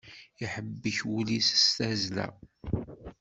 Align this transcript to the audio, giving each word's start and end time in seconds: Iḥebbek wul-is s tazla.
Iḥebbek 0.43 0.97
wul-is 1.07 1.49
s 1.63 1.65
tazla. 1.77 2.27